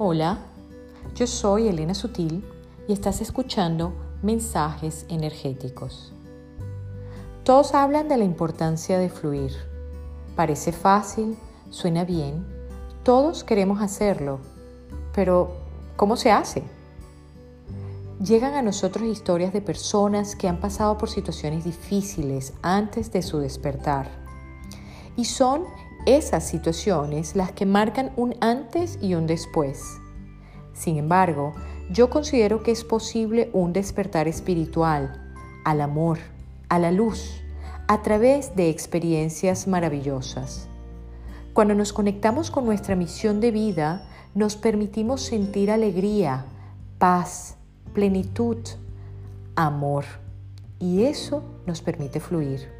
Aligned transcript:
Hola, 0.00 0.38
yo 1.16 1.26
soy 1.26 1.66
Elena 1.66 1.92
Sutil 1.92 2.44
y 2.86 2.92
estás 2.92 3.20
escuchando 3.20 3.92
Mensajes 4.22 5.04
Energéticos. 5.08 6.12
Todos 7.42 7.74
hablan 7.74 8.06
de 8.06 8.16
la 8.16 8.22
importancia 8.22 8.96
de 8.96 9.08
fluir. 9.08 9.50
Parece 10.36 10.70
fácil, 10.70 11.36
suena 11.70 12.04
bien, 12.04 12.46
todos 13.02 13.42
queremos 13.42 13.82
hacerlo, 13.82 14.38
pero 15.16 15.56
¿cómo 15.96 16.16
se 16.16 16.30
hace? 16.30 16.62
Llegan 18.24 18.54
a 18.54 18.62
nosotros 18.62 19.02
historias 19.02 19.52
de 19.52 19.62
personas 19.62 20.36
que 20.36 20.46
han 20.46 20.60
pasado 20.60 20.96
por 20.96 21.10
situaciones 21.10 21.64
difíciles 21.64 22.52
antes 22.62 23.10
de 23.10 23.22
su 23.22 23.40
despertar. 23.40 24.08
Y 25.16 25.24
son 25.24 25.64
esas 26.08 26.48
situaciones 26.48 27.36
las 27.36 27.52
que 27.52 27.66
marcan 27.66 28.12
un 28.16 28.34
antes 28.40 28.98
y 29.02 29.14
un 29.14 29.26
después. 29.26 29.82
Sin 30.72 30.96
embargo, 30.96 31.52
yo 31.90 32.08
considero 32.08 32.62
que 32.62 32.70
es 32.70 32.82
posible 32.82 33.50
un 33.52 33.74
despertar 33.74 34.26
espiritual 34.26 35.22
al 35.66 35.82
amor, 35.82 36.18
a 36.70 36.78
la 36.78 36.92
luz, 36.92 37.42
a 37.88 38.00
través 38.00 38.56
de 38.56 38.70
experiencias 38.70 39.68
maravillosas. 39.68 40.66
Cuando 41.52 41.74
nos 41.74 41.92
conectamos 41.92 42.50
con 42.50 42.64
nuestra 42.64 42.96
misión 42.96 43.40
de 43.40 43.50
vida, 43.50 44.02
nos 44.34 44.56
permitimos 44.56 45.20
sentir 45.20 45.70
alegría, 45.70 46.46
paz, 46.98 47.56
plenitud, 47.92 48.58
amor, 49.56 50.04
y 50.78 51.02
eso 51.02 51.42
nos 51.66 51.82
permite 51.82 52.18
fluir. 52.18 52.77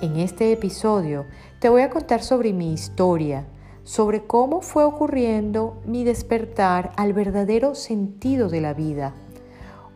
En 0.00 0.16
este 0.16 0.52
episodio 0.52 1.24
te 1.60 1.68
voy 1.68 1.82
a 1.82 1.88
contar 1.88 2.22
sobre 2.22 2.52
mi 2.52 2.72
historia, 2.72 3.46
sobre 3.84 4.24
cómo 4.24 4.60
fue 4.60 4.84
ocurriendo 4.84 5.80
mi 5.86 6.04
despertar 6.04 6.92
al 6.96 7.12
verdadero 7.12 7.74
sentido 7.74 8.48
de 8.48 8.60
la 8.60 8.74
vida, 8.74 9.14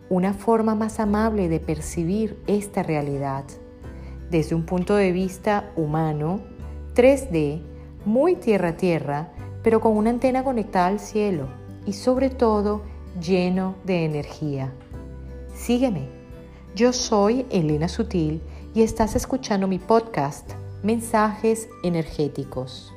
una 0.09 0.35
forma 0.35 0.75
más 0.75 1.01
amable 1.01 1.49
de 1.49 1.59
percibir 1.59 2.41
esta 2.47 2.83
realidad, 2.83 3.45
desde 4.31 4.55
un 4.55 4.65
punto 4.65 4.95
de 4.95 5.11
vista 5.11 5.73
humano, 5.75 6.41
3D, 6.95 7.61
muy 8.05 8.37
tierra 8.37 8.71
a 8.71 8.77
tierra, 8.77 9.33
pero 9.65 9.81
con 9.81 9.97
una 9.97 10.11
antena 10.11 10.45
conectada 10.45 10.87
al 10.87 11.01
cielo 11.01 11.49
y 11.87 11.93
sobre 11.93 12.31
todo 12.31 12.83
lleno 13.21 13.75
de 13.85 14.05
energía. 14.05 14.73
Sígueme. 15.55 16.17
Yo 16.75 16.93
soy 16.93 17.45
Elena 17.51 17.89
Sutil 17.89 18.41
y 18.75 18.83
estás 18.83 19.17
escuchando 19.17 19.67
mi 19.67 19.79
podcast 19.79 20.53
Mensajes 20.83 21.69
Energéticos. 21.83 22.93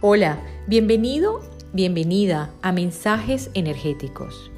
Hola, 0.00 0.38
bienvenido, 0.66 1.40
bienvenida 1.72 2.50
a 2.62 2.72
Mensajes 2.72 3.50
Energéticos. 3.54 4.50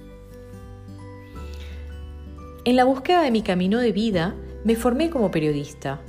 En 2.65 2.77
la 2.77 2.85
búsqueda 2.85 3.23
de 3.23 3.31
mi 3.31 3.43
camino 3.43 3.79
de 3.79 3.93
vida, 3.93 4.35
me 4.65 4.75
formé 4.75 5.11
como 5.11 5.31
periodista. 5.31 6.01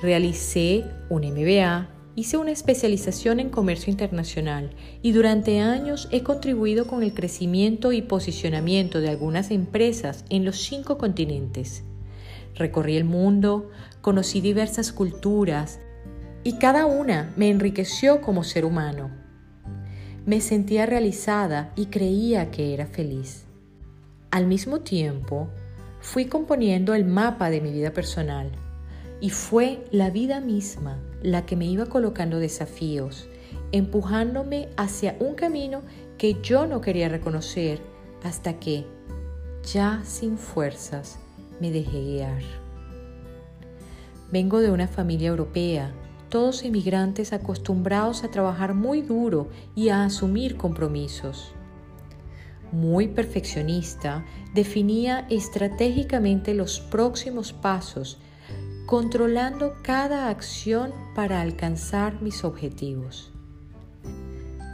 Realicé 0.00 0.84
un 1.10 1.22
MBA, 1.22 1.88
Hice 2.14 2.36
una 2.36 2.50
especialización 2.50 3.40
en 3.40 3.48
comercio 3.48 3.90
internacional 3.90 4.72
y 5.00 5.12
durante 5.12 5.60
años 5.60 6.08
he 6.10 6.22
contribuido 6.22 6.86
con 6.86 7.02
el 7.02 7.14
crecimiento 7.14 7.92
y 7.92 8.02
posicionamiento 8.02 9.00
de 9.00 9.08
algunas 9.08 9.50
empresas 9.50 10.26
en 10.28 10.44
los 10.44 10.56
cinco 10.56 10.98
continentes. 10.98 11.84
Recorrí 12.54 12.98
el 12.98 13.04
mundo, 13.04 13.70
conocí 14.02 14.42
diversas 14.42 14.92
culturas 14.92 15.80
y 16.44 16.58
cada 16.58 16.84
una 16.84 17.32
me 17.36 17.48
enriqueció 17.48 18.20
como 18.20 18.44
ser 18.44 18.66
humano. 18.66 19.10
Me 20.26 20.42
sentía 20.42 20.84
realizada 20.84 21.72
y 21.76 21.86
creía 21.86 22.50
que 22.50 22.74
era 22.74 22.86
feliz. 22.86 23.46
Al 24.30 24.46
mismo 24.46 24.80
tiempo, 24.80 25.48
fui 26.00 26.26
componiendo 26.26 26.92
el 26.92 27.06
mapa 27.06 27.48
de 27.48 27.62
mi 27.62 27.72
vida 27.72 27.94
personal 27.94 28.50
y 29.22 29.30
fue 29.30 29.84
la 29.92 30.10
vida 30.10 30.40
misma 30.40 30.98
la 31.22 31.46
que 31.46 31.54
me 31.54 31.64
iba 31.64 31.86
colocando 31.86 32.40
desafíos, 32.40 33.28
empujándome 33.70 34.68
hacia 34.76 35.14
un 35.20 35.36
camino 35.36 35.82
que 36.18 36.38
yo 36.42 36.66
no 36.66 36.80
quería 36.80 37.08
reconocer 37.08 37.80
hasta 38.24 38.58
que, 38.58 38.84
ya 39.72 40.02
sin 40.04 40.36
fuerzas, 40.38 41.20
me 41.60 41.70
dejé 41.70 42.02
guiar. 42.02 42.42
Vengo 44.32 44.58
de 44.58 44.72
una 44.72 44.88
familia 44.88 45.28
europea, 45.28 45.92
todos 46.28 46.64
emigrantes 46.64 47.32
acostumbrados 47.32 48.24
a 48.24 48.28
trabajar 48.32 48.74
muy 48.74 49.02
duro 49.02 49.50
y 49.76 49.90
a 49.90 50.02
asumir 50.02 50.56
compromisos. 50.56 51.54
Muy 52.72 53.06
perfeccionista, 53.06 54.24
definía 54.52 55.28
estratégicamente 55.30 56.54
los 56.54 56.80
próximos 56.80 57.52
pasos 57.52 58.18
controlando 58.86 59.74
cada 59.82 60.28
acción 60.28 60.92
para 61.14 61.40
alcanzar 61.40 62.20
mis 62.20 62.44
objetivos. 62.44 63.30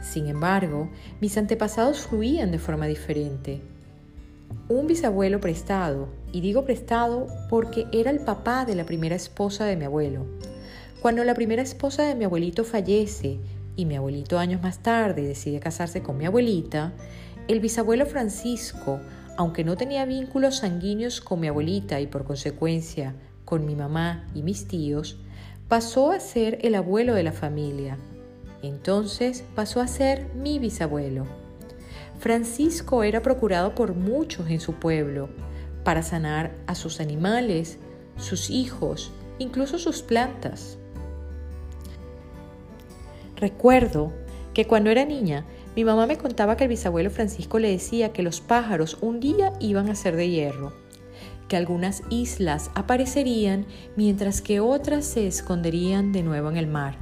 Sin 0.01 0.27
embargo, 0.27 0.89
mis 1.21 1.37
antepasados 1.37 1.99
fluían 1.99 2.51
de 2.51 2.59
forma 2.59 2.87
diferente. 2.87 3.61
Un 4.67 4.87
bisabuelo 4.87 5.39
prestado, 5.39 6.09
y 6.31 6.41
digo 6.41 6.65
prestado 6.65 7.27
porque 7.49 7.85
era 7.91 8.09
el 8.09 8.19
papá 8.19 8.65
de 8.65 8.75
la 8.75 8.85
primera 8.85 9.15
esposa 9.15 9.65
de 9.65 9.75
mi 9.75 9.85
abuelo. 9.85 10.25
Cuando 11.01 11.23
la 11.23 11.35
primera 11.35 11.61
esposa 11.61 12.03
de 12.03 12.15
mi 12.15 12.25
abuelito 12.25 12.63
fallece 12.63 13.39
y 13.75 13.85
mi 13.85 13.95
abuelito 13.95 14.39
años 14.39 14.61
más 14.61 14.79
tarde 14.79 15.21
decide 15.21 15.59
casarse 15.59 16.01
con 16.01 16.17
mi 16.17 16.25
abuelita, 16.25 16.93
el 17.47 17.59
bisabuelo 17.59 18.05
Francisco, 18.05 18.99
aunque 19.37 19.63
no 19.63 19.77
tenía 19.77 20.05
vínculos 20.05 20.57
sanguíneos 20.57 21.21
con 21.21 21.39
mi 21.39 21.47
abuelita 21.47 22.01
y 22.01 22.07
por 22.07 22.25
consecuencia 22.25 23.15
con 23.49 23.65
mi 23.65 23.75
mamá 23.75 24.29
y 24.35 24.43
mis 24.43 24.67
tíos, 24.67 25.17
pasó 25.67 26.11
a 26.11 26.19
ser 26.19 26.59
el 26.61 26.75
abuelo 26.75 27.15
de 27.15 27.23
la 27.23 27.31
familia. 27.31 27.97
Entonces 28.61 29.43
pasó 29.55 29.81
a 29.81 29.87
ser 29.87 30.27
mi 30.35 30.59
bisabuelo. 30.59 31.25
Francisco 32.19 33.03
era 33.03 33.23
procurado 33.23 33.73
por 33.73 33.95
muchos 33.95 34.51
en 34.51 34.59
su 34.59 34.73
pueblo 34.73 35.29
para 35.83 36.03
sanar 36.03 36.51
a 36.67 36.75
sus 36.75 36.99
animales, 36.99 37.79
sus 38.17 38.51
hijos, 38.51 39.11
incluso 39.39 39.79
sus 39.79 40.03
plantas. 40.03 40.77
Recuerdo 43.35 44.13
que 44.53 44.67
cuando 44.67 44.91
era 44.91 45.05
niña, 45.05 45.45
mi 45.75 45.83
mamá 45.83 46.05
me 46.05 46.17
contaba 46.17 46.55
que 46.55 46.65
el 46.65 46.69
bisabuelo 46.69 47.09
Francisco 47.09 47.57
le 47.57 47.71
decía 47.71 48.13
que 48.13 48.21
los 48.21 48.41
pájaros 48.41 48.97
un 49.01 49.19
día 49.19 49.53
iban 49.59 49.89
a 49.89 49.95
ser 49.95 50.15
de 50.15 50.29
hierro 50.29 50.88
que 51.49 51.57
algunas 51.57 52.03
islas 52.09 52.71
aparecerían 52.75 53.65
mientras 53.97 54.41
que 54.41 54.61
otras 54.61 55.03
se 55.03 55.27
esconderían 55.27 56.13
de 56.13 56.23
nuevo 56.23 56.49
en 56.49 56.55
el 56.55 56.67
mar. 56.67 56.95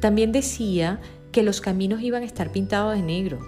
También 0.00 0.32
decía 0.32 1.00
que 1.32 1.42
los 1.42 1.60
caminos 1.60 2.00
iban 2.00 2.22
a 2.22 2.26
estar 2.26 2.50
pintados 2.50 2.94
de 2.94 3.02
negro. 3.02 3.38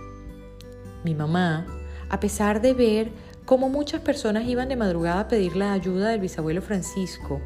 Mi 1.05 1.15
mamá, 1.15 1.67
a 2.11 2.21
pesar 2.21 2.61
de 2.61 2.75
ver 2.75 3.11
cómo 3.47 3.71
muchas 3.71 4.03
personas 4.03 4.47
iban 4.47 4.69
de 4.69 4.77
madrugada 4.77 5.21
a 5.21 5.29
pedir 5.29 5.57
la 5.57 5.73
ayuda 5.73 6.11
del 6.11 6.21
bisabuelo 6.21 6.61
Francisco, 6.61 7.41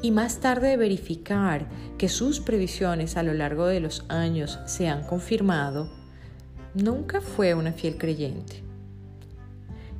y 0.00 0.10
más 0.10 0.40
tarde 0.40 0.68
de 0.68 0.76
verificar 0.76 1.66
que 1.96 2.08
sus 2.08 2.40
previsiones 2.40 3.16
a 3.16 3.22
lo 3.22 3.32
largo 3.32 3.66
de 3.66 3.80
los 3.80 4.04
años 4.08 4.58
se 4.66 4.88
han 4.88 5.04
confirmado, 5.04 5.90
nunca 6.74 7.20
fue 7.20 7.54
una 7.54 7.72
fiel 7.72 7.96
creyente. 7.96 8.63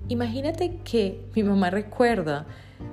Imagínate 0.09 0.81
que 0.84 1.25
mi 1.34 1.42
mamá 1.42 1.70
recuerda 1.70 2.47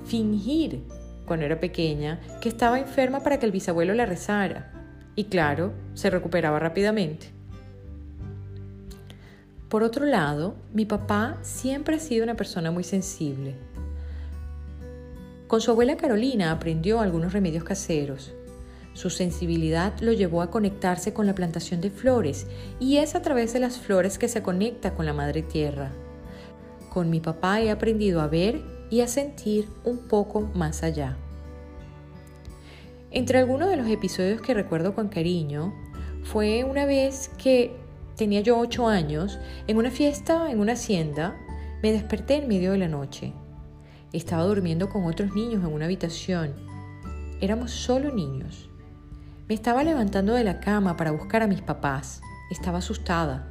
fingir 0.06 0.84
cuando 1.26 1.46
era 1.46 1.60
pequeña 1.60 2.20
que 2.42 2.50
estaba 2.50 2.80
enferma 2.80 3.22
para 3.22 3.38
que 3.38 3.46
el 3.46 3.52
bisabuelo 3.52 3.94
la 3.94 4.06
rezara. 4.06 4.72
Y 5.16 5.26
claro, 5.26 5.74
se 5.94 6.10
recuperaba 6.10 6.60
rápidamente. 6.60 7.28
Por 9.68 9.84
otro 9.84 10.06
lado, 10.06 10.56
mi 10.74 10.86
papá 10.86 11.38
siempre 11.42 11.96
ha 11.96 12.00
sido 12.00 12.24
una 12.24 12.36
persona 12.36 12.72
muy 12.72 12.84
sensible. 12.84 13.56
Con 15.48 15.60
su 15.60 15.72
abuela 15.72 15.98
Carolina 15.98 16.52
aprendió 16.52 17.02
algunos 17.02 17.34
remedios 17.34 17.64
caseros. 17.64 18.34
Su 18.94 19.10
sensibilidad 19.10 19.98
lo 20.00 20.14
llevó 20.14 20.42
a 20.42 20.50
conectarse 20.50 21.14
con 21.14 21.26
la 21.26 21.36
plantación 21.36 21.82
de 21.82 21.90
flores 21.90 22.48
y 22.80 22.98
es 22.98 23.16
a 23.16 23.22
través 23.22 23.54
de 23.54 23.60
las 23.60 23.78
flores 23.78 24.18
que 24.18 24.28
se 24.28 24.42
conecta 24.42 24.94
con 24.94 25.06
la 25.06 25.14
madre 25.14 25.42
tierra. 25.42 25.92
Con 26.92 27.10
mi 27.10 27.22
papá 27.22 27.62
he 27.62 27.72
aprendido 27.72 28.20
a 28.20 28.28
ver 28.28 28.62
y 28.90 29.00
a 29.00 29.08
sentir 29.08 29.70
un 29.86 30.10
poco 30.10 30.42
más 30.54 30.84
allá. 30.84 31.16
Entre 33.12 33.40
algunos 33.40 33.70
de 33.70 33.78
los 33.78 33.88
episodios 33.88 34.42
que 34.42 34.54
recuerdo 34.54 34.94
con 34.94 35.08
cariño, 35.08 35.74
fue 36.24 36.66
una 36.66 36.86
vez 36.86 37.32
que 37.38 37.74
tenía 38.18 38.42
yo 38.42 38.60
ocho 38.60 38.90
años, 38.90 39.40
en 39.68 39.78
una 39.78 39.90
fiesta 39.90 40.52
en 40.52 40.60
una 40.60 40.74
hacienda, 40.74 41.38
me 41.82 41.94
desperté 41.94 42.36
en 42.36 42.50
medio 42.50 42.74
de 42.74 42.80
la 42.80 42.90
noche. 42.90 43.32
Estaba 44.12 44.44
durmiendo 44.44 44.90
con 44.90 45.06
otros 45.06 45.34
niños 45.34 45.64
en 45.64 45.72
una 45.72 45.86
habitación. 45.86 46.56
Éramos 47.40 47.72
solo 47.72 48.14
niños. 48.14 48.70
Me 49.48 49.56
estaba 49.56 49.86
levantando 49.86 50.34
de 50.34 50.44
la 50.44 50.60
cama 50.60 50.98
para 50.98 51.12
buscar 51.12 51.42
a 51.42 51.48
mis 51.48 51.62
papás. 51.62 52.22
Estaba 52.52 52.80
asustada. 52.80 53.51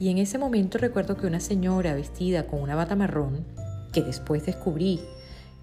Y 0.00 0.08
en 0.08 0.16
ese 0.16 0.38
momento 0.38 0.78
recuerdo 0.78 1.18
que 1.18 1.26
una 1.26 1.40
señora 1.40 1.94
vestida 1.94 2.46
con 2.46 2.62
una 2.62 2.74
bata 2.74 2.96
marrón, 2.96 3.44
que 3.92 4.00
después 4.00 4.46
descubrí 4.46 4.98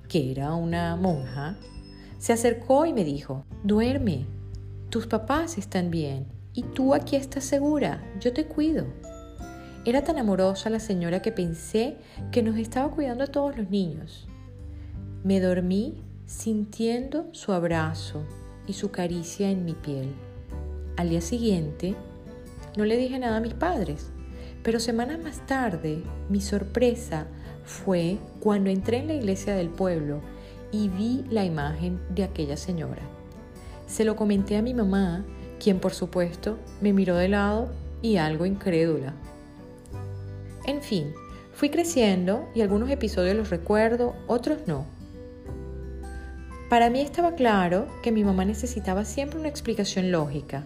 que 0.08 0.32
era 0.32 0.54
una 0.54 0.96
monja, 0.96 1.58
se 2.20 2.34
acercó 2.34 2.86
y 2.86 2.94
me 2.94 3.04
dijo, 3.04 3.46
duerme, 3.64 4.28
tus 4.90 5.08
papás 5.08 5.58
están 5.58 5.90
bien 5.90 6.28
y 6.54 6.62
tú 6.62 6.94
aquí 6.94 7.16
estás 7.16 7.46
segura, 7.46 8.04
yo 8.20 8.32
te 8.32 8.46
cuido. 8.46 8.86
Era 9.86 10.04
tan 10.04 10.20
amorosa 10.20 10.70
la 10.70 10.80
señora 10.80 11.24
que 11.24 11.32
pensé 11.32 11.98
que 12.32 12.44
nos 12.44 12.58
estaba 12.58 12.92
cuidando 12.92 13.24
a 13.24 13.28
todos 13.28 13.58
los 13.58 13.72
niños. 13.72 14.28
Me 15.24 15.40
dormí 15.40 16.04
sintiendo 16.28 17.28
su 17.32 17.54
abrazo 17.54 18.24
y 18.68 18.74
su 18.74 18.92
caricia 18.92 19.50
en 19.50 19.66
mi 19.66 19.74
piel. 19.74 20.14
Al 20.96 21.10
día 21.10 21.22
siguiente, 21.22 21.96
no 22.78 22.86
le 22.86 22.98
dije 22.98 23.18
nada 23.18 23.38
a 23.38 23.42
mis 23.42 23.56
padres, 23.56 24.12
pero 24.68 24.82
semanas 24.82 25.18
más 25.24 25.46
tarde, 25.46 26.04
mi 26.28 26.42
sorpresa 26.42 27.26
fue 27.64 28.18
cuando 28.42 28.70
entré 28.70 28.98
en 28.98 29.08
la 29.08 29.14
iglesia 29.14 29.56
del 29.56 29.70
pueblo 29.70 30.20
y 30.74 30.90
vi 30.90 31.24
la 31.30 31.46
imagen 31.46 32.02
de 32.10 32.26
aquella 32.26 32.58
señora. 32.58 33.02
Se 33.88 34.04
lo 34.04 34.18
comenté 34.18 34.58
a 34.58 34.62
mi 34.62 34.74
mamá, 34.74 35.24
quien 35.58 35.80
por 35.80 35.94
supuesto 35.94 36.58
me 36.82 36.92
miró 36.92 37.16
de 37.16 37.30
lado 37.30 37.72
y 38.02 38.18
algo 38.18 38.46
incrédula. 38.46 39.14
En 40.66 40.82
fin, 40.82 41.14
fui 41.54 41.70
creciendo 41.70 42.50
y 42.54 42.60
algunos 42.60 42.90
episodios 42.90 43.38
los 43.38 43.50
recuerdo, 43.50 44.18
otros 44.28 44.68
no. 44.68 44.84
Para 46.70 46.90
mí 46.90 47.00
estaba 47.00 47.36
claro 47.36 47.88
que 48.04 48.12
mi 48.12 48.26
mamá 48.26 48.44
necesitaba 48.44 49.06
siempre 49.06 49.40
una 49.40 49.48
explicación 49.48 50.12
lógica. 50.12 50.66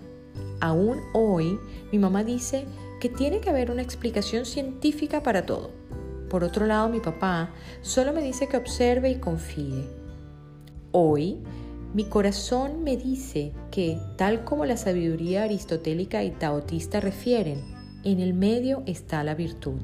Aún 0.60 0.98
hoy, 1.14 1.60
mi 1.92 2.00
mamá 2.00 2.24
dice 2.24 2.66
que 3.02 3.10
tiene 3.10 3.42
que 3.42 3.50
haber 3.50 3.72
una 3.72 3.82
explicación 3.82 4.46
científica 4.46 5.24
para 5.24 5.46
todo. 5.46 5.72
Por 6.30 6.46
otro 6.46 6.68
lado, 6.68 6.88
mi 6.88 7.00
papá 7.02 7.50
solo 7.82 8.14
me 8.14 8.22
dice 8.22 8.48
que 8.48 8.56
observe 8.56 9.10
y 9.10 9.16
confíe. 9.16 9.90
Hoy, 10.92 11.40
mi 11.96 12.06
corazón 12.06 12.84
me 12.84 12.96
dice 12.96 13.54
que, 13.72 13.98
tal 14.18 14.46
como 14.46 14.66
la 14.66 14.78
sabiduría 14.78 15.44
aristotélica 15.44 16.24
y 16.24 16.30
taotista 16.30 17.00
refieren, 17.00 17.64
en 18.04 18.20
el 18.20 18.36
medio 18.36 18.84
está 18.86 19.24
la 19.24 19.34
virtud. 19.34 19.82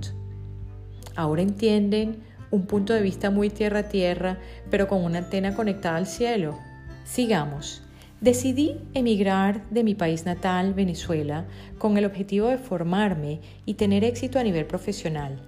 Ahora 1.16 1.42
entienden 1.42 2.22
un 2.52 2.68
punto 2.68 2.94
de 2.94 3.02
vista 3.02 3.32
muy 3.32 3.50
tierra 3.50 3.80
a 3.80 3.90
tierra, 3.90 4.38
pero 4.70 4.88
con 4.88 5.04
una 5.04 5.18
antena 5.18 5.56
conectada 5.56 5.98
al 5.98 6.08
cielo. 6.08 6.58
Sigamos. 7.04 7.82
Decidí 8.22 8.82
emigrar 8.96 9.70
de 9.70 9.84
mi 9.84 9.94
país 9.94 10.26
natal, 10.26 10.74
Venezuela, 10.74 11.46
con 11.78 11.98
el 12.00 12.06
objetivo 12.06 12.48
de 12.48 12.58
formarme 12.58 13.42
y 13.66 13.76
tener 13.76 14.04
éxito 14.04 14.40
a 14.40 14.44
nivel 14.44 14.66
profesional, 14.66 15.40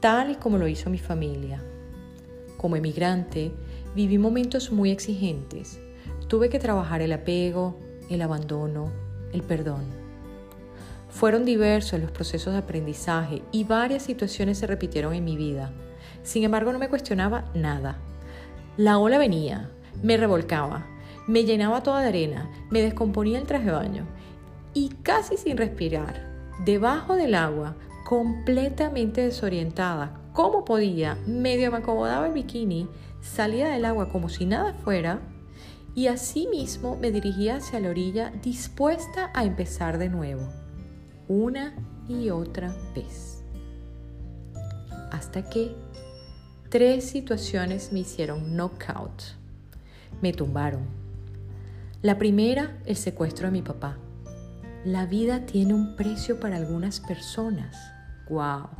tal 0.00 0.32
y 0.32 0.34
como 0.34 0.58
lo 0.58 0.66
hizo 0.66 0.90
mi 0.90 0.98
familia. 0.98 1.62
Como 2.56 2.74
emigrante, 2.74 3.52
viví 3.94 4.18
momentos 4.18 4.72
muy 4.72 4.90
exigentes. 4.90 5.80
Tuve 6.26 6.48
que 6.48 6.58
trabajar 6.58 7.00
el 7.00 7.12
apego, 7.12 7.78
el 8.10 8.22
abandono, 8.22 8.90
el 9.32 9.42
perdón. 9.42 9.84
Fueron 11.10 11.44
diversos 11.44 12.00
los 12.00 12.10
procesos 12.10 12.54
de 12.54 12.58
aprendizaje 12.58 13.42
y 13.52 13.62
varias 13.62 14.02
situaciones 14.02 14.58
se 14.58 14.66
repitieron 14.66 15.14
en 15.14 15.24
mi 15.24 15.36
vida. 15.36 15.70
Sin 16.24 16.42
embargo, 16.42 16.72
no 16.72 16.80
me 16.80 16.88
cuestionaba 16.88 17.44
nada. 17.54 17.98
La 18.76 18.98
ola 18.98 19.18
venía, 19.18 19.70
me 20.02 20.16
revolcaba, 20.16 20.86
me 21.30 21.44
llenaba 21.44 21.82
toda 21.82 22.02
de 22.02 22.08
arena, 22.08 22.50
me 22.70 22.82
descomponía 22.82 23.38
el 23.38 23.46
traje 23.46 23.66
de 23.66 23.72
baño 23.72 24.06
y 24.74 24.90
casi 25.02 25.36
sin 25.36 25.56
respirar, 25.56 26.28
debajo 26.64 27.14
del 27.14 27.34
agua, 27.34 27.76
completamente 28.04 29.22
desorientada, 29.22 30.20
como 30.32 30.64
podía, 30.64 31.16
medio 31.26 31.70
me 31.70 31.78
acomodaba 31.78 32.26
el 32.26 32.32
bikini, 32.32 32.88
salía 33.20 33.68
del 33.68 33.84
agua 33.84 34.08
como 34.10 34.28
si 34.28 34.46
nada 34.46 34.74
fuera 34.74 35.20
y 35.94 36.06
así 36.06 36.46
mismo 36.48 36.96
me 36.96 37.10
dirigía 37.10 37.56
hacia 37.56 37.80
la 37.80 37.90
orilla 37.90 38.32
dispuesta 38.42 39.30
a 39.34 39.44
empezar 39.44 39.98
de 39.98 40.08
nuevo, 40.08 40.48
una 41.28 41.74
y 42.08 42.30
otra 42.30 42.74
vez. 42.94 43.44
Hasta 45.10 45.48
que 45.48 45.74
Tres 46.70 47.10
situaciones 47.10 47.92
me 47.92 47.98
hicieron 47.98 48.54
knockout. 48.54 49.22
Me 50.22 50.32
tumbaron. 50.32 50.86
La 52.02 52.16
primera, 52.16 52.78
el 52.86 52.96
secuestro 52.96 53.48
de 53.48 53.52
mi 53.52 53.60
papá. 53.60 53.98
La 54.86 55.04
vida 55.04 55.44
tiene 55.44 55.74
un 55.74 55.96
precio 55.96 56.40
para 56.40 56.56
algunas 56.56 56.98
personas. 56.98 57.76
¡Wow! 58.30 58.70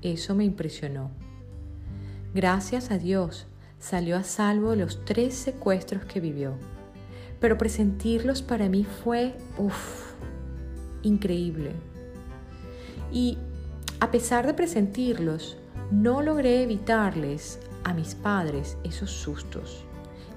Eso 0.00 0.34
me 0.34 0.44
impresionó. 0.44 1.10
Gracias 2.32 2.90
a 2.90 2.96
Dios, 2.96 3.48
salió 3.78 4.16
a 4.16 4.22
salvo 4.22 4.74
los 4.74 5.04
tres 5.04 5.34
secuestros 5.34 6.06
que 6.06 6.20
vivió. 6.20 6.54
Pero 7.38 7.58
presentirlos 7.58 8.40
para 8.40 8.70
mí 8.70 8.84
fue, 8.84 9.36
uff, 9.58 10.14
increíble. 11.02 11.72
Y 13.12 13.36
a 14.00 14.10
pesar 14.10 14.46
de 14.46 14.54
presentirlos, 14.54 15.58
no 15.90 16.22
logré 16.22 16.62
evitarles 16.62 17.60
a 17.84 17.92
mis 17.92 18.14
padres 18.14 18.78
esos 18.84 19.10
sustos 19.10 19.84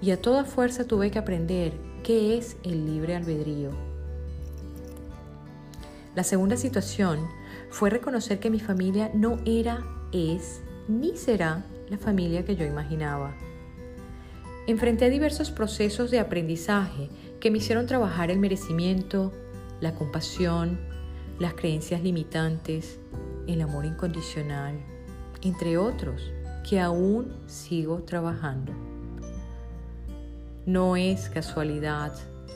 y 0.06 0.12
a 0.12 0.22
toda 0.22 0.46
fuerza 0.46 0.86
tuve 0.86 1.10
que 1.10 1.18
aprender 1.18 1.74
qué 2.04 2.38
es 2.38 2.58
el 2.64 2.86
libre 2.86 3.16
albedrío. 3.16 3.72
La 6.14 6.24
segunda 6.24 6.58
situación 6.58 7.28
fue 7.72 7.90
reconocer 7.90 8.40
que 8.40 8.52
mi 8.52 8.60
familia 8.60 9.10
no 9.16 9.40
era, 9.46 9.84
es, 10.12 10.62
ni 10.88 11.18
será 11.18 11.66
la 11.90 11.98
familia 11.98 12.46
que 12.46 12.56
yo 12.56 12.66
imaginaba. 12.66 13.36
Enfrenté 14.68 15.10
diversos 15.10 15.50
procesos 15.50 16.12
de 16.12 16.20
aprendizaje 16.20 17.10
que 17.40 17.50
me 17.50 17.58
hicieron 17.58 17.88
trabajar 17.88 18.30
el 18.30 18.38
merecimiento, 18.38 19.34
la 19.82 19.96
compasión, 19.96 20.80
las 21.40 21.56
creencias 21.56 22.04
limitantes, 22.04 23.00
el 23.48 23.60
amor 23.60 23.86
incondicional, 23.86 24.80
entre 25.42 25.80
otros, 25.80 26.32
que 26.70 26.80
aún 26.80 27.34
sigo 27.48 28.04
trabajando. 28.04 28.95
No 30.66 30.96
es 30.96 31.30
casualidad 31.30 32.12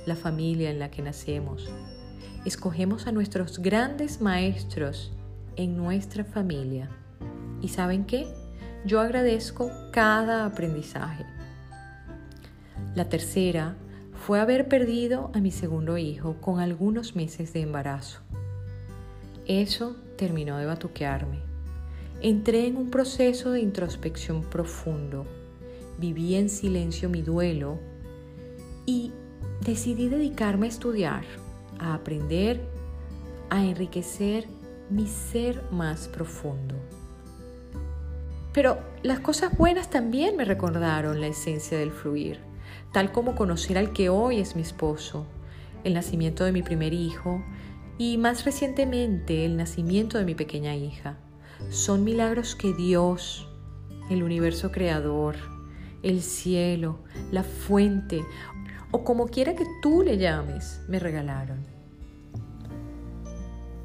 la 0.07 0.15
familia 0.15 0.71
en 0.71 0.79
la 0.79 0.89
que 0.89 1.03
nacemos. 1.03 1.69
Escogemos 2.43 3.05
a 3.05 3.11
nuestros 3.11 3.59
grandes 3.59 4.19
maestros 4.19 5.11
en 5.57 5.77
nuestra 5.77 6.23
familia. 6.23 6.89
¿Y 7.61 7.67
saben 7.67 8.05
qué? 8.05 8.25
Yo 8.83 8.99
agradezco 8.99 9.69
cada 9.91 10.47
aprendizaje. 10.47 11.23
La 12.95 13.07
tercera 13.09 13.75
fue 14.25 14.39
haber 14.39 14.67
perdido 14.67 15.29
a 15.35 15.39
mi 15.39 15.51
segundo 15.51 15.99
hijo 15.99 16.37
con 16.41 16.59
algunos 16.59 17.15
meses 17.15 17.53
de 17.53 17.61
embarazo. 17.61 18.21
Eso 19.45 19.95
terminó 20.17 20.57
de 20.57 20.65
batuquearme. 20.65 21.41
Entré 22.21 22.65
en 22.65 22.75
un 22.75 22.89
proceso 22.89 23.51
de 23.51 23.61
introspección 23.61 24.41
profundo, 24.41 25.27
viví 25.99 26.33
en 26.33 26.49
silencio 26.49 27.07
mi 27.07 27.21
duelo 27.21 27.88
y 28.89 29.11
decidí 29.63 30.09
dedicarme 30.09 30.65
a 30.65 30.69
estudiar, 30.69 31.23
a 31.77 31.93
aprender, 31.93 32.59
a 33.51 33.63
enriquecer 33.63 34.47
mi 34.89 35.05
ser 35.05 35.61
más 35.69 36.07
profundo. 36.07 36.73
Pero 38.51 38.79
las 39.03 39.19
cosas 39.19 39.55
buenas 39.55 39.91
también 39.91 40.35
me 40.35 40.43
recordaron 40.43 41.21
la 41.21 41.27
esencia 41.27 41.77
del 41.77 41.91
fluir, 41.91 42.39
tal 42.91 43.11
como 43.11 43.35
conocer 43.35 43.77
al 43.77 43.93
que 43.93 44.09
hoy 44.09 44.39
es 44.39 44.55
mi 44.55 44.63
esposo, 44.63 45.27
el 45.83 45.93
nacimiento 45.93 46.43
de 46.43 46.51
mi 46.51 46.63
primer 46.63 46.91
hijo 46.91 47.43
y 47.99 48.17
más 48.17 48.43
recientemente 48.43 49.45
el 49.45 49.55
nacimiento 49.55 50.17
de 50.17 50.25
mi 50.25 50.33
pequeña 50.33 50.75
hija 50.75 51.19
son 51.69 52.03
milagros 52.03 52.55
que 52.55 52.73
Dios, 52.73 53.47
el 54.09 54.23
universo 54.23 54.71
creador, 54.71 55.35
el 56.01 56.23
cielo, 56.23 56.97
la 57.31 57.43
fuente, 57.43 58.23
o 58.91 59.03
como 59.03 59.27
quiera 59.27 59.55
que 59.55 59.65
tú 59.81 60.01
le 60.01 60.17
llames, 60.17 60.81
me 60.87 60.99
regalaron. 60.99 61.59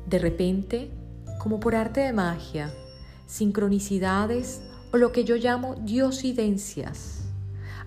De 0.06 0.18
repente, 0.18 0.90
como 1.38 1.60
por 1.60 1.74
arte 1.74 2.00
de 2.00 2.12
magia, 2.12 2.72
sincronicidades 3.26 4.62
o 4.92 4.96
lo 4.96 5.12
que 5.12 5.24
yo 5.24 5.36
llamo 5.36 5.74
diosidencias, 5.76 7.22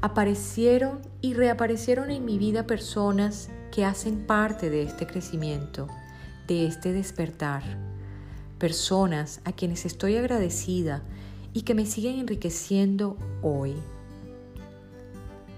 aparecieron 0.01 1.00
y 1.21 1.33
reaparecieron 1.33 2.12
en 2.12 2.25
mi 2.25 2.38
vida 2.38 2.67
personas 2.67 3.50
que 3.71 3.86
hacen 3.86 4.25
parte 4.25 4.69
de 4.69 4.83
este 4.83 5.07
crecimiento, 5.07 5.88
de 6.47 6.67
este 6.67 6.93
despertar 6.93 7.63
personas 8.57 9.41
a 9.45 9.51
quienes 9.51 9.86
estoy 9.86 10.15
agradecida 10.15 11.03
y 11.53 11.62
que 11.62 11.75
me 11.75 11.86
siguen 11.86 12.19
enriqueciendo 12.19 13.17
hoy. 13.41 13.75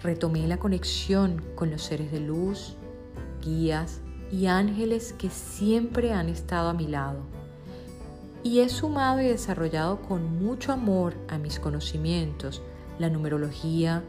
Retomé 0.01 0.48
la 0.48 0.58
conexión 0.58 1.44
con 1.56 1.72
los 1.72 1.84
seres 1.84 2.12
de 2.12 2.22
luz, 2.22 2.75
guías 3.41 4.01
y 4.32 4.46
ángeles 4.46 5.13
que 5.18 5.29
siempre 5.29 6.13
han 6.13 6.29
estado 6.29 6.70
a 6.70 6.74
mi 6.74 6.88
lado. 6.88 7.20
Y 8.44 8.60
he 8.60 8.70
sumado 8.70 9.20
y 9.22 9.25
desarrollado 9.25 10.01
con 10.01 10.39
mucho 10.39 10.72
amor 10.72 11.13
a 11.27 11.38
mis 11.38 11.60
conocimientos 11.60 12.62
la 12.98 13.10
numerología, 13.10 14.03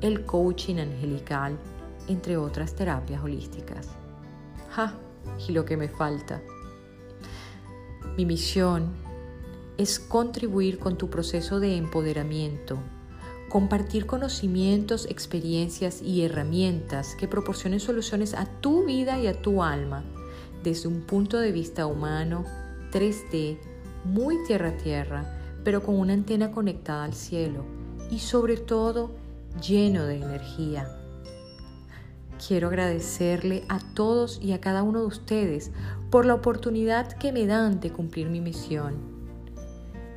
el 0.00 0.24
coaching 0.24 0.76
angelical, 0.76 1.58
entre 2.08 2.36
otras 2.36 2.74
terapias 2.74 3.22
holísticas. 3.22 3.88
¡Ja! 4.70 4.94
Y 5.48 5.52
lo 5.52 5.64
que 5.64 5.76
me 5.76 5.88
falta. 5.88 6.42
Mi 8.16 8.24
misión 8.26 8.92
es 9.76 9.98
contribuir 9.98 10.78
con 10.78 10.96
tu 10.96 11.10
proceso 11.10 11.60
de 11.60 11.76
empoderamiento, 11.76 12.78
compartir 13.54 14.06
conocimientos, 14.06 15.06
experiencias 15.08 16.02
y 16.02 16.24
herramientas 16.24 17.14
que 17.14 17.28
proporcionen 17.28 17.78
soluciones 17.78 18.34
a 18.34 18.46
tu 18.46 18.84
vida 18.84 19.20
y 19.20 19.28
a 19.28 19.40
tu 19.40 19.62
alma 19.62 20.02
desde 20.64 20.88
un 20.88 21.02
punto 21.02 21.38
de 21.38 21.52
vista 21.52 21.86
humano, 21.86 22.44
3D, 22.90 23.56
muy 24.06 24.42
tierra 24.48 24.70
a 24.70 24.76
tierra, 24.76 25.38
pero 25.62 25.84
con 25.84 26.00
una 26.00 26.14
antena 26.14 26.50
conectada 26.50 27.04
al 27.04 27.14
cielo 27.14 27.64
y 28.10 28.18
sobre 28.18 28.56
todo 28.56 29.12
lleno 29.64 30.04
de 30.04 30.16
energía. 30.16 30.88
Quiero 32.44 32.66
agradecerle 32.66 33.66
a 33.68 33.78
todos 33.94 34.40
y 34.42 34.50
a 34.50 34.60
cada 34.60 34.82
uno 34.82 34.98
de 34.98 35.06
ustedes 35.06 35.70
por 36.10 36.26
la 36.26 36.34
oportunidad 36.34 37.12
que 37.12 37.30
me 37.30 37.46
dan 37.46 37.78
de 37.78 37.92
cumplir 37.92 38.30
mi 38.30 38.40
misión. 38.40 38.96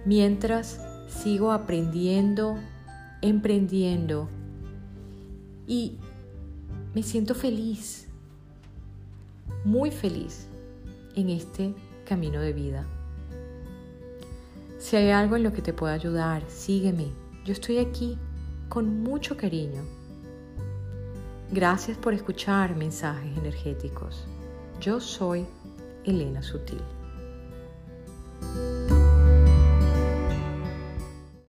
Mientras 0.05 0.81
sigo 1.07 1.51
aprendiendo, 1.51 2.57
emprendiendo 3.21 4.29
y 5.65 5.97
me 6.93 7.03
siento 7.03 7.35
feliz, 7.35 8.07
muy 9.65 9.91
feliz 9.91 10.47
en 11.15 11.29
este 11.29 11.73
camino 12.05 12.41
de 12.41 12.53
vida. 12.53 12.85
Si 14.79 14.95
hay 14.95 15.09
algo 15.09 15.35
en 15.35 15.43
lo 15.43 15.53
que 15.53 15.61
te 15.61 15.73
pueda 15.73 15.93
ayudar, 15.93 16.43
sígueme. 16.47 17.07
Yo 17.45 17.53
estoy 17.53 17.79
aquí 17.79 18.17
con 18.69 19.01
mucho 19.03 19.35
cariño. 19.35 19.81
Gracias 21.51 21.97
por 21.97 22.13
escuchar 22.13 22.75
mensajes 22.75 23.37
energéticos. 23.37 24.25
Yo 24.79 24.99
soy 24.99 25.45
Elena 26.05 26.43
Sutil. 26.43 26.96